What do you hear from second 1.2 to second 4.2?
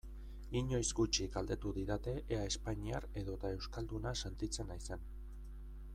galdetu didate ea espainiar edota euskalduna